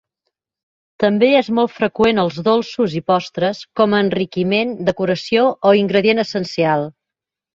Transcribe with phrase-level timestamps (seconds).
[1.01, 6.89] També és molt freqüent als dolços i postres, com a enriquiment, decoració o ingredient essencial.